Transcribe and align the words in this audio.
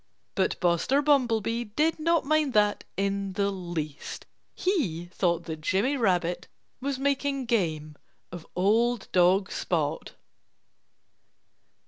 But 0.33 0.59
Buster 0.59 0.99
Bumblebee 1.03 1.63
did 1.65 1.99
not 1.99 2.25
mind 2.25 2.53
that 2.53 2.83
in 2.97 3.33
the 3.33 3.51
least. 3.51 4.25
He 4.55 5.05
thought 5.13 5.43
that 5.43 5.61
Jimmy 5.61 5.95
Rabbit 5.95 6.47
was 6.79 6.97
making 6.97 7.45
game 7.45 7.95
of 8.31 8.47
old 8.55 9.07
dog 9.11 9.51
Spot. 9.51 10.13